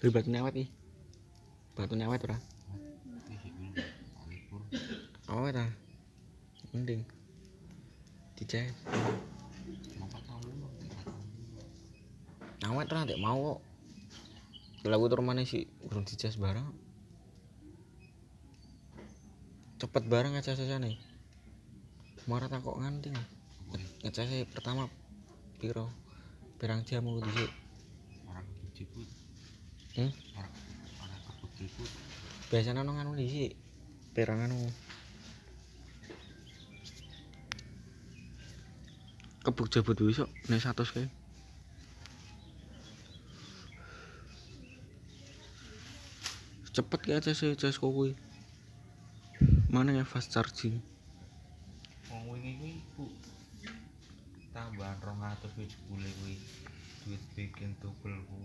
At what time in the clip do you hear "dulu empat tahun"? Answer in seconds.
10.40-11.24